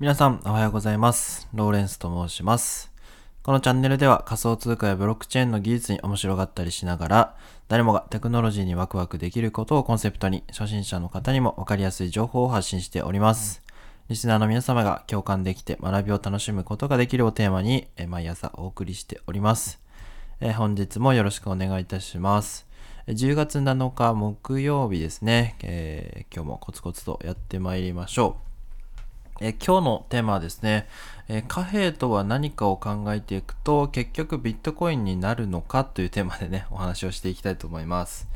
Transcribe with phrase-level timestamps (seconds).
[0.00, 1.48] 皆さんおはようございます。
[1.52, 2.92] ローレンスと申します。
[3.42, 7.36] このチャンネルでは仮想通貨やブロックチェーンの技術に面白がったりしながら、
[7.66, 13.60] 誰もがテクノロジーにワクワクできることをコンセプトに、初心者の方にもわかりやすい情報を発信しております。
[14.08, 19.80] リスナーの皆様が共感できて学びを楽しむことができるをテーマに、毎朝お送りしております。
[20.40, 22.68] え本日もよろしくお願いいたします。
[23.08, 28.47] 10月7日木曜日ですね、えー今日もコツコツとやってまいりましょう。
[29.40, 30.88] え今日のテーマはですね、
[31.28, 38.28] え貨幣とは何かを考えていくと結局ビットコインになるのかというテーマでね、 お話をしていきたいと思います。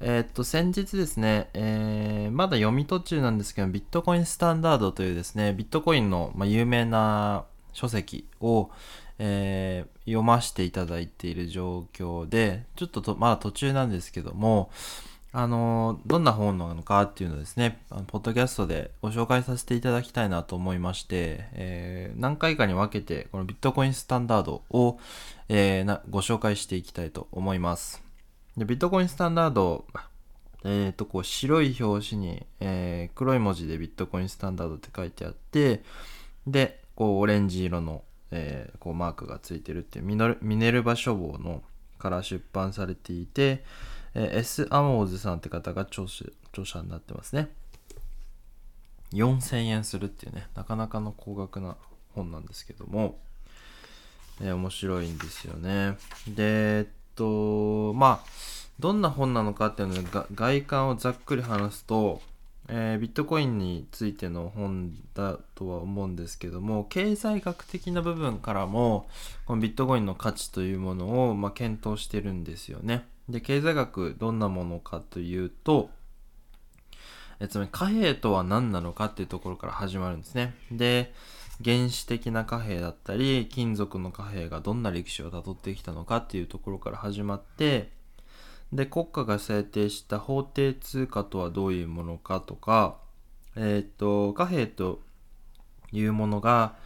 [0.00, 8.70] えーっと、先日ですね、えーまだ読み途中なんですけど、ビットコインスタンダードというですね、ビットコインの、ま、有名な書籍を、
[9.18, 14.70] えー読ませていただいている状況で、ちょっとまだ途中なんですけども、
[15.32, 24.98] あのどんな本なのかっていうのをですね、あのポッドキャストでご紹介させていただきたいなと思いまして、えー何回かに分けて、このビットコインスタンダードを、
[25.48, 28.02] えーなご紹介していきたいと思います。
[28.56, 29.84] でビットコインスタンダード、
[30.64, 35.84] えーと、こう白い表紙に、えー黒い文字でビットコインスタンダードって書いてあって、
[36.48, 38.02] で、こうオレンジ色の、
[38.32, 41.62] えーこうマークがついてるっていうミネルヴァ書房の
[42.00, 43.62] から出版されていて、
[44.14, 44.66] えー S.
[44.70, 47.48] アモーズさんって方が著者著者になってますね。
[49.12, 51.76] 4000円するっていうね、なかなかの高額な
[52.14, 53.18] 本なんですけども、
[54.40, 55.96] えー面白いんですよね。
[56.26, 58.26] で、えっと、まあ、
[58.78, 62.22] どんな本なのかっていうのが外観をざっくり話すと、
[62.68, 69.08] えービットコインについての本だとは思うんですけども経済学的な部分からも
[69.44, 73.06] このビットコインの価値というものを、まあ、検討してるんですよね。
[73.30, 75.90] で経済学どんなものかというと
[77.40, 80.54] えつまり貨幣とは何なのかっていうところから始まるんですね。
[80.70, 81.12] で
[81.64, 87.90] 原始的な貨幣だったり金属の貨幣がどんな歴史をたどってきたのかっていうところから始まって
[88.72, 92.98] で国家が制定した法定通貨とはどういうものかとか、
[93.56, 95.00] えっ、と貨幣と
[95.92, 96.76] いうものが、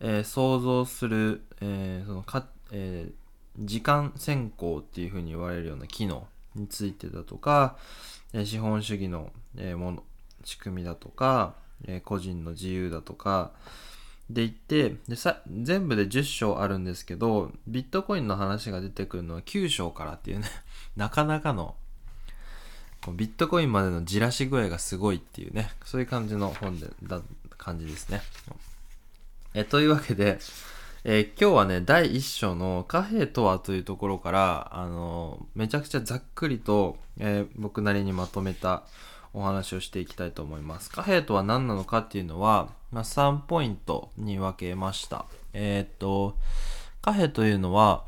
[0.00, 3.25] えー想像する、えーそのかえー
[3.58, 7.76] 時間先行っていうふうに言われるような機能についてだとか、
[8.32, 10.02] え資本主義の、えもの
[10.44, 11.54] 仕組みだとか、
[11.86, 13.52] え個人の自由だとか
[14.30, 20.46] で言ってでさ全部で10章あるんですけどビットコインの話が出てくるのは9章からっていうね
[20.96, 21.76] なかなかの
[23.12, 27.20] ビットコインまでのじらし具合がすごいっていうねそういう感じの本でだ
[27.56, 28.22] 感じですね。
[29.54, 30.38] えというわけで、
[31.04, 38.82] えー今日はね第1章の貨幣とはというところからあのめちゃくちゃざっくりと、えー僕なりにまとめた
[39.36, 40.90] お話をしていきたいと思います。
[40.90, 45.26] 貨幣とは何なのかっていうのは、まあ、3ポイントに分けました。
[45.52, 46.38] えっと、
[47.02, 48.04] 貨幣というのは、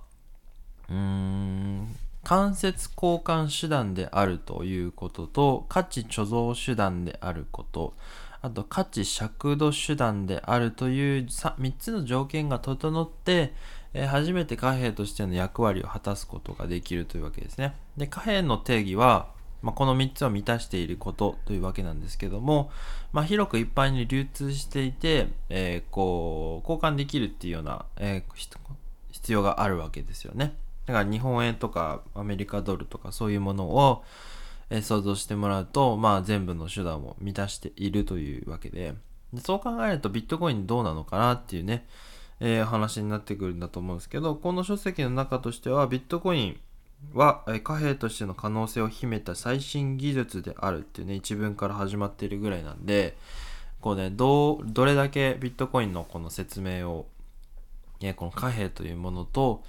[0.88, 1.94] うーん、
[2.24, 7.92] 間接交換手段であるということと、価値貯蔵手段であること、
[8.40, 13.52] あと価値尺度手段であるという 3, つの条件が整って、
[13.94, 17.74] えー初めて貨幣としての役割を果たすことができるというわけですね。
[17.96, 19.28] で、貨幣の定義は、
[19.62, 22.70] まあ、この3つを満たしていることというわけなんですけども、
[23.12, 28.58] まあ、広く一般に流通していて、えーこう交換できるっていうような、えー
[29.10, 30.54] 必要があるわけですよね。
[30.86, 34.04] だから日本円とかアメリカドルとかそういうものを、
[34.70, 38.94] 想像してもらうと、まあ、全部の手段を満たしているというわけで。
[39.32, 41.86] でそう考えるとビットコインどうなのかなっていうね、
[42.40, 46.60] えー話になってくるんだと思うんですけどこの書籍の中としてはビットコイン
[47.12, 53.16] は貨幣としての可能性を秘めた最新技術であるっていうね一文から始まっているぐらいなんで
[53.80, 57.06] こうねどどれだけビットコインのこの説明を、
[58.00, 59.62] えーこの貨幣というものと、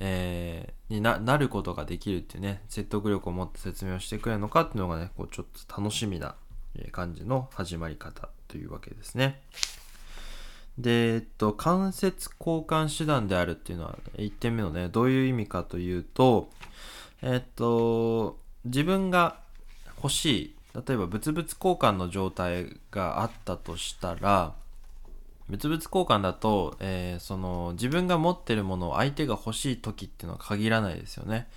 [0.00, 6.36] えーにななることができるっていうね説得力を持って説明をしてくれるのかっていうのがねこうちょっと楽しみな
[6.92, 9.40] 感じの始まり方というわけですね。
[10.78, 16.50] で、えっと、間接交換手段であるっていうのは、1点目のね、どういう意味かというと、
[17.22, 19.38] えっと、自分が
[19.96, 24.54] 欲しい、例えば物々交換の状態があったとしたら、
[25.48, 31.48] 物々交換だと、えーその自分が持ってるものを相手が欲しい時っていうのは限らないですよね。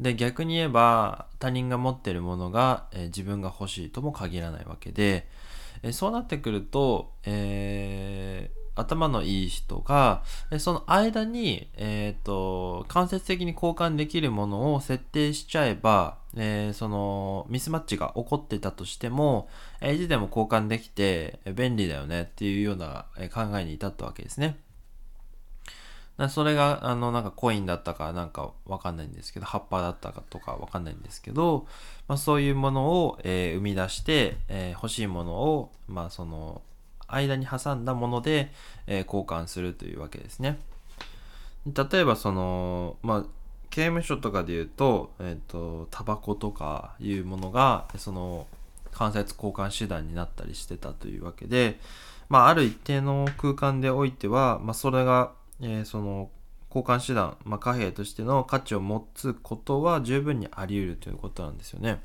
[0.00, 5.26] で逆に言えば他人が持ってるものが、えー自分が欲しいとも限らないわけで、
[5.82, 10.22] えーそうなってくると、え頭のいい人が、
[10.58, 19.48] その間に、えーと間接的に交換できるものを設定しちゃえばえー、そのミスマッチが起こってたとしても、
[19.80, 24.58] えー、いつでも交換できて便利だよねっていうような考えに至ったわけですね。
[26.30, 31.68] それが、あの、なんかコインだったかなんかわかんないんですけど、葉っぱだったかとかわかんないんですけど、
[32.08, 36.62] まあ、そういうものを、えー、生み出して、えー、欲しいものを、まあ、その、
[37.08, 38.52] 間に挟んだもので、
[38.86, 40.58] えー、交換するというわけですね。
[41.66, 43.24] 例えば、その、まあ、
[43.70, 48.46] 刑務所とかで言うと、えっ、と、タバコとかいうものが、その、
[48.92, 51.78] 間接交換手段になったりしてたというわけで、
[52.28, 56.30] まあ、ある一定の空間でおいては、まあ、それがえー、その
[56.74, 62.00] 交換手段、まあ、貨幣としての価値を持つことは十分にあり得るということなんですよね。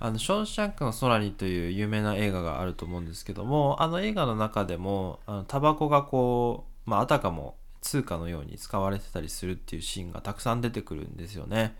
[0.00, 11.76] あの、ショーシャンクの空にという有名な映画があると思うんですけども、あの映画の中でも、あのタバコがこう、まあ、あたかも通貨のように使われてたりするっていうシーンがたくさん出てくるんですよね。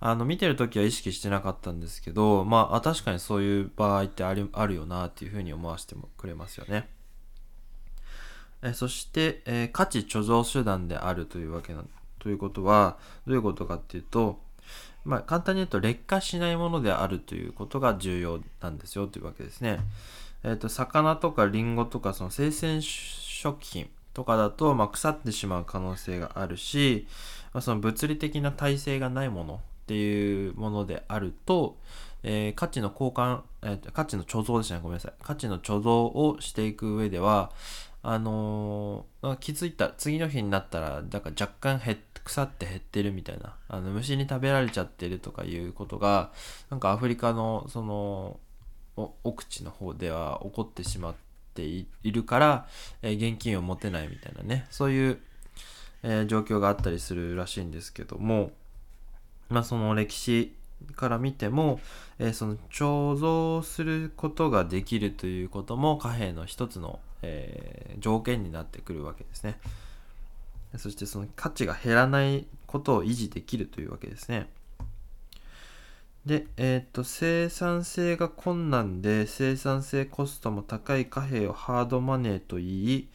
[0.00, 6.88] あの、見てるときは意識してなかったんですけど、まあ、確かにそういう場合ってあるあるよなっていうふうに思わせてもくれますよね。
[8.62, 11.84] えそして、え価値貯蔵手段であるというわけな
[12.18, 14.40] ということはどういうことかっていうと、
[15.04, 19.80] まあ、簡単に言うと劣化しないものであるということが重要なんですよというわけですね。
[20.42, 27.06] えっ、ー、と魚とかリンゴとかその生鮮食品とかだと、まあ、腐ってしまう可能性があるし、
[27.52, 31.76] まあ、その物理的な耐性がないものっていうものであると、
[32.22, 37.50] えー、価値の交換、えー、価値の貯蔵ですねごめんなさい価値の貯蔵をしていく上では
[38.02, 46.32] あのー、気づいた次の日になったらだから若干減って腐って減ってるみたいなあの虫に食べられちゃってるとかいうことが
[46.70, 48.38] なんかアフリカのその
[49.24, 51.14] 奥地の方では起こってしまっ
[51.54, 52.66] ているから、
[53.02, 55.18] えー、現金を持てないみたいなねそういう、
[56.02, 58.52] えー、状況があったりするらしいんですけども
[59.50, 60.54] まあその歴史
[60.96, 61.80] から見ても、
[62.18, 69.58] えー、その貯蔵することができるということも貨幣の一つのえ、条件になってくるわけですね。
[70.78, 74.48] そしてその価値が減らないことを維持できるというわけですね。
[76.26, 83.08] で、えっ、と、生産性が困難で生産性コストも高い貨幣をハードマネーと言い、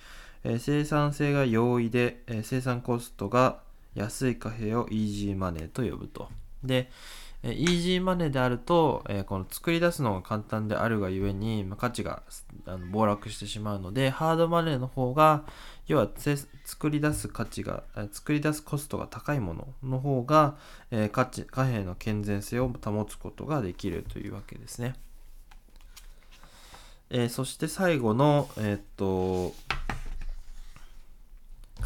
[0.43, 3.61] えー、生産性が容易で、えー、生産コストが
[3.95, 6.29] 安い貨幣をイージーマネーと呼ぶと。
[6.63, 6.91] で、
[7.41, 12.21] えイージーマネーであると、えこの作り出すのが簡単であるがゆえに、ま価値が
[12.65, 15.45] あの暴落してしまうので、ハードマネーの方が、
[15.87, 16.09] 要は
[16.65, 20.57] 作り出す価値が、作り出すコストが高いものの方が、
[20.91, 24.95] え価値、貨幣の健全性を保つことができるというわけですね。
[27.11, 29.55] えー、そして最後の、えー、っと、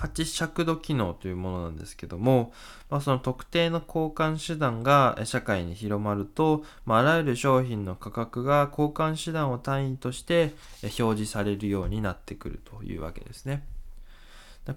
[0.03, 2.51] 価値尺度機能というものなんですけども、
[2.89, 13.63] まあ、その特定の交換手段が社会に広まると、まあ、あらゆる商品の価格が交換手段を単位として表示されるようになってくるというわけですね。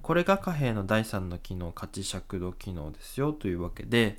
[0.00, 4.18] これが貨幣の第3の機能、価値尺度機能ですよというわけで、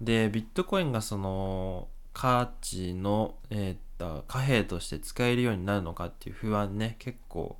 [0.00, 7.56] で、ビットコインがその価値の、えー、貨幣として使えるようになるのかっていう不安ね、結構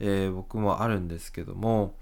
[0.00, 1.94] えー、僕もあるんですけども、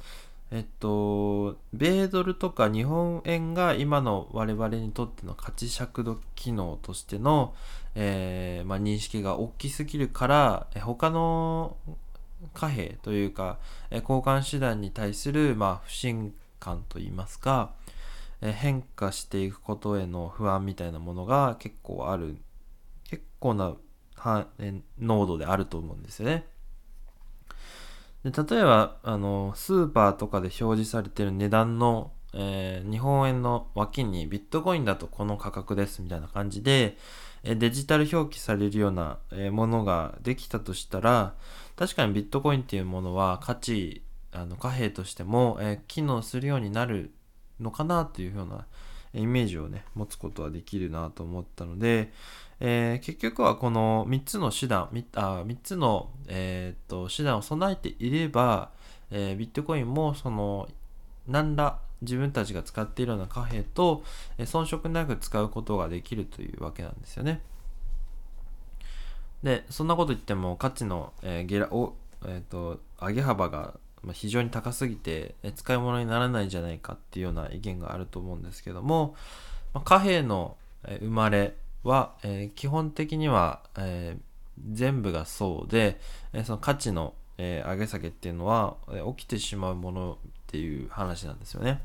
[0.51, 7.55] えっと、米ドルとか日本円が今の我々にとっての価値尺度機能としての、
[7.95, 11.77] えー、まあ、認識が大きすぎるから、他の
[12.55, 13.59] 貨幣というか、
[13.91, 17.73] 交換手段に対する、まあ、不信感といいますか、
[18.41, 22.39] 変化していくことへの不安みたいなものが結構ある、
[23.05, 23.75] 結構な
[24.99, 26.47] 濃度であると思うんですよね。
[28.25, 36.97] で例えばあのスーパーとかで表示されてる値段の、えー、日本円の脇にビットコインだとこの価格ですみたいな感じで、
[37.45, 41.35] えデジタル表記されるような、えものができたとしたら
[41.77, 47.13] 確かにビットコインっていうものは価値あの貨幣としても、え機能するようになる
[47.61, 48.67] のかなというような
[49.15, 52.13] イメージをね持つことはできるなと思ったので、
[52.61, 58.71] えー、結局はこの3つの手段 3, あ3つの、えー、と手段を備えていれば、
[59.11, 60.69] えー、ビットコインもその
[61.27, 64.05] 何ら自分たちが使っているような貨幣と、
[64.39, 67.43] え遜色なく使うことができるというわけなんですよね。
[69.43, 73.75] でそんなこと言っても価値の、えー、ゲラお、えーと、上げ幅が
[74.13, 79.15] 非常に高すぎて使い物にならないんじゃないかっていうような意見があると思うんですけども、
[79.75, 80.57] まあ、貨幣の
[81.01, 81.55] 生まれ
[81.85, 86.01] は、えー、基本的には、えー、全部がそうで、
[86.33, 91.81] えー、その価値の、え上げ下げっていうのは、え起きてしまうものっていう話なんですよね。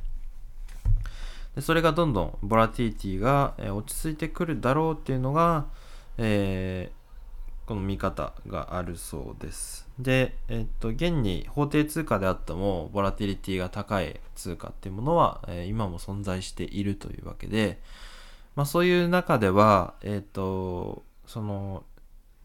[1.54, 5.68] でそれがどんどんボラティリティが、え落ち着いてくるだろうっていうのが、
[6.18, 6.92] え
[7.66, 9.88] この見方があるそうです。
[9.98, 17.80] で、えっと、現に法定通貨であっても、ボラティリティが高い通貨っていうものは、え今も存在しているというわけで、
[18.56, 21.84] まあそういう中では、えっと、その、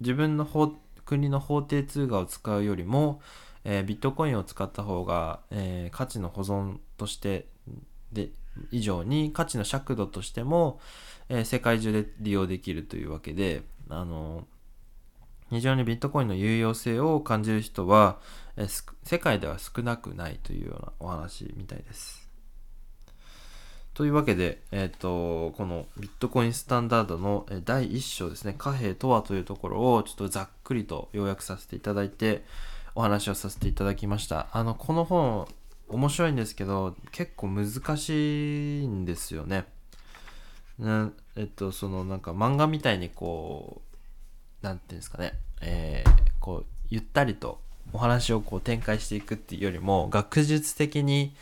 [0.01, 0.75] 自分の法
[1.05, 3.21] 国の法定通貨を使うよりも、
[3.65, 7.47] えービットコインを使った方が、えー価値の保存として
[8.13, 8.31] で
[8.71, 10.81] 以上に価値の尺度としても、
[11.29, 14.47] えー世界中で利用できるというわけであの
[15.51, 18.19] 非常にビットコインの有用性を感じる人は、
[18.57, 22.28] えー世界では少なくないというようなお話みたいです。
[23.99, 32.45] というわけで、えっ、と、このビットコインスタンダードの第1章ですね、貨幣とはというところをちょっとざっくりと要約させていただいて、
[32.95, 34.47] お話をさせていただきました。
[34.53, 35.49] あの、この本、
[35.89, 39.65] 面白いんですけど、結構難しいんですよね。
[40.79, 43.83] なえっと、そのなんか漫画みたいにこ
[44.63, 47.61] う、なんていうんですかね、えーこう、ゆったりと
[47.93, 51.35] お話をこう展開していくっていうよりも、学術的に、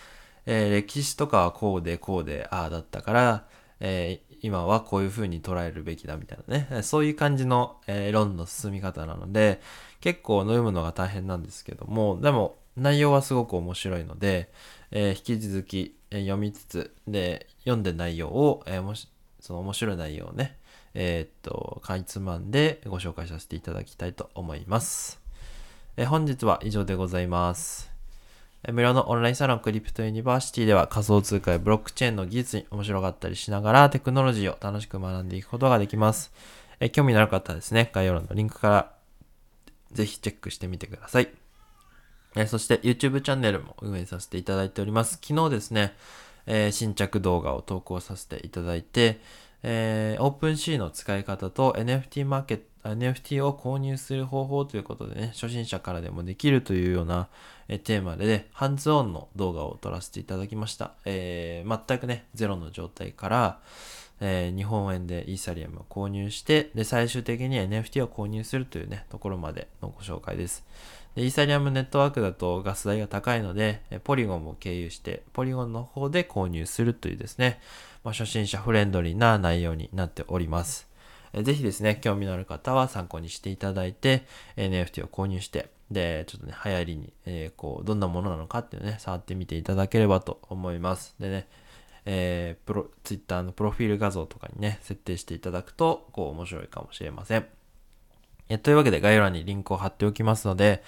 [0.46, 3.46] えー歴史とかはこうでこうでああだったから、
[3.80, 9.60] えー今はこういう風に捉えるべきだみたいなね、そういう感じの、えー論の進み方なので、
[10.00, 14.50] 結構読むのが大変なんですけども、でも内容はすごく面白いので、
[14.90, 19.08] えー引き続き、え読みつつ、で、読んで内容を、えーもし、
[19.40, 20.58] その面白い内容をね、
[20.94, 25.20] えーっと、かいつまんでご紹介させていただきたいと思います。
[25.96, 27.95] えー本日は以上でございます。
[28.72, 36.32] 無料のオンラインサロンクリプトユニバーシティでは仮想通貨やブロックチェーンの技術に面白かったりしながらテクノロジーを楽しく学んでいくことができます。
[36.80, 38.92] え興味のある方はですね、概要欄のリンクから
[39.92, 41.28] ぜひチェックしてみてください。
[42.34, 45.18] えそして YouTube チャンネルも運営させていただいております。
[45.22, 45.94] 昨日ですね、
[46.46, 49.20] えー新着動画を投稿させていただいて、
[49.62, 57.28] えー、OpenC の使い方と NFT マーケット、NFT を購入する方法ということでね、初心者からでもできるというような、
[57.68, 60.92] えテーマで、ね、ハンズオンの動画を撮らせていただきました。
[61.04, 63.60] えー全くね、ゼロの状態から、
[64.20, 70.64] えー日本円でイーサリアムを購入して、で、最終的に NFT を購入するというね、ところまでのご紹介です。
[71.16, 77.60] でイーサリアムネットワークだとガス代が高いので、ポリゴンを経由して、ポリゴンの方で購入するというですね、
[78.04, 80.86] まあ、初心者フレンドリーな内容になっております。
[81.42, 84.24] ぜひですね、興味のある方は参考にしていただいて、
[84.56, 91.14] NFT を購入して、で、ちょっとね、流行りに、えーこう、どんなものなのかっていうね、触ってみていただければと思います。
[91.20, 91.48] でね、
[92.04, 97.46] えープロ、ツイッターのプロフィール画像とかにね、設定していただくと、こう、面白いかもしれません。
[98.48, 100.82] えというわけで概要欄にリンクを貼っておきますので、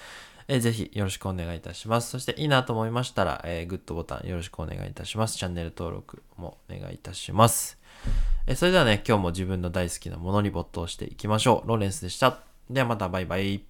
[0.47, 2.09] えーぜひよろしくお願いいたします。
[2.09, 5.37] そしていいなと思いましたら、えーグッドボタンよろしくお願いいたします。
[5.37, 7.77] チャンネル登録もお願いいたします。
[8.47, 11.67] えそれではね、今日も自分の大好きなものに没頭していきましょう。
[11.69, 12.39] ローレンスでした。
[12.69, 13.68] ではまたバイバイ。